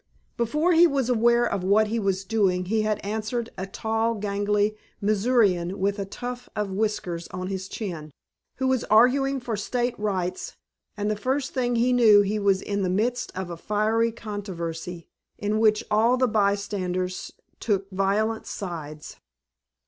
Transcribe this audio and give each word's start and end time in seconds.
Before 0.35 0.73
he 0.73 0.87
was 0.87 1.09
aware 1.11 1.45
of 1.45 1.63
what 1.63 1.85
he 1.89 1.99
was 1.99 2.23
doing 2.23 2.65
he 2.65 2.81
had 2.81 2.97
answered 3.05 3.51
a 3.55 3.67
tall, 3.67 4.15
gangling 4.15 4.71
Missourian 4.99 5.77
with 5.77 5.99
a 5.99 6.05
tuft 6.05 6.49
of 6.55 6.71
whiskers 6.71 7.27
on 7.27 7.49
his 7.49 7.67
chin, 7.67 8.09
who 8.57 8.65
was 8.65 8.83
arguing 8.85 9.39
for 9.39 9.55
State 9.55 9.93
rights, 9.99 10.57
and 10.97 11.11
the 11.11 11.15
first 11.15 11.53
thing 11.53 11.75
he 11.75 11.93
knew 11.93 12.21
he 12.21 12.39
was 12.39 12.63
in 12.63 12.81
the 12.81 12.89
midst 12.89 13.31
of 13.37 13.51
a 13.51 13.57
fiery 13.57 14.11
controversy, 14.11 15.07
in 15.37 15.59
which 15.59 15.83
all 15.91 16.17
the 16.17 16.27
bystanders 16.27 17.31
took 17.59 17.87
violent 17.91 18.47
sides. 18.47 19.17